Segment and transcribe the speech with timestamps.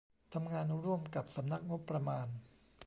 [0.33, 2.27] ทำงานร่วมกับสำนักงบประมาณ